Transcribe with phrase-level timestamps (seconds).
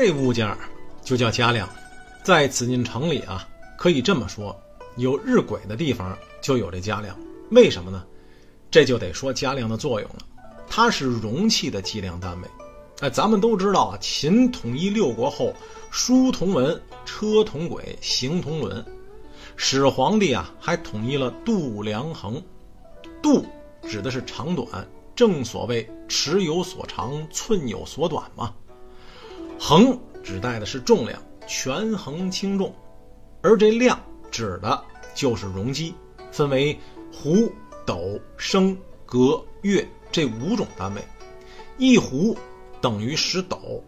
[0.00, 0.56] 这物件
[1.02, 1.68] 就叫家量，
[2.22, 3.44] 在紫禁城里啊，
[3.76, 4.56] 可以这么说，
[4.94, 7.18] 有日晷的地方就有这家量。
[7.50, 8.04] 为什么呢？
[8.70, 10.18] 这就得说家量的作用了，
[10.68, 12.48] 它是容器的计量单位。
[13.00, 15.52] 哎，咱们都知道啊，秦统一六国后，
[15.90, 18.84] 书同文，车同轨，行同轮。
[19.56, 22.40] 始皇帝啊，还统一了度量衡。
[23.20, 23.44] 度
[23.82, 28.54] 指的是长短，正所谓尺有所长，寸有所短嘛。
[29.58, 32.74] 衡指代的是重量，权衡轻重，
[33.42, 34.00] 而这量
[34.30, 34.82] 指的
[35.14, 35.94] 就是容积，
[36.30, 36.78] 分为
[37.12, 37.50] 壶、
[37.84, 41.02] 斗、升、格、月这五种单位。
[41.76, 42.36] 一壶
[42.80, 43.82] 等于十斗，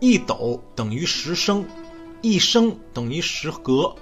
[0.00, 1.64] 一斗等于十升，
[2.20, 3.94] 一升等于十格，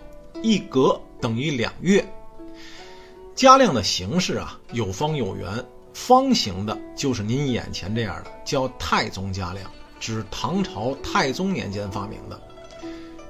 [0.43, 2.05] 一格等于两月。
[3.35, 5.65] 加量的形式啊，有方有圆。
[5.93, 9.71] 方形的就是您眼前这样的，叫太宗加量。
[9.99, 12.41] 指唐朝太宗年间发明的，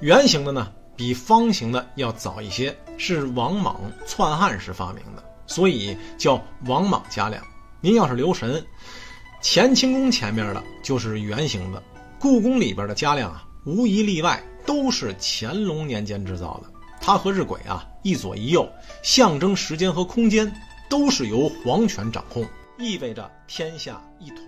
[0.00, 7.42] 圆形的呢，比方形的要早一些，是王莽篡汉时发明的，所以叫王莽家量。
[7.80, 8.64] 您要是留神，
[9.42, 11.82] 乾清宫前面的就是圆形的，
[12.18, 16.70] 故宫里边的家量啊，无一例外都是乾隆年间制造的。
[17.00, 18.68] 它和日晷啊一左一右，
[19.02, 20.52] 象征时间和空间，
[20.88, 22.44] 都是由皇权掌控，
[22.78, 24.38] 意味着天下一统。